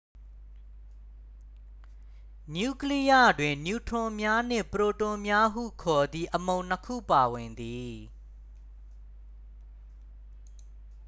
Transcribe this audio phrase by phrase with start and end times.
[2.55, 7.95] နျူကလိယတွင် နျူထရွန်များနှင့် ပရိုတွန်များဟုခေါ်သည့် အမှုန်နှစ်ခုပါဝင်သည်